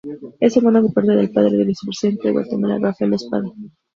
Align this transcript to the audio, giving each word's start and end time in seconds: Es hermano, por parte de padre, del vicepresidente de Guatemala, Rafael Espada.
Es 0.39 0.57
hermano, 0.57 0.81
por 0.81 0.93
parte 0.95 1.11
de 1.11 1.27
padre, 1.27 1.57
del 1.57 1.67
vicepresidente 1.67 2.29
de 2.29 2.31
Guatemala, 2.31 2.79
Rafael 2.79 3.13
Espada. 3.13 3.49